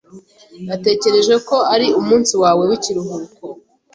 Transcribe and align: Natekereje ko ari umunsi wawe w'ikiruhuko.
Natekereje 0.67 1.35
ko 1.47 1.57
ari 1.73 1.87
umunsi 1.99 2.33
wawe 2.43 2.63
w'ikiruhuko. 2.69 3.43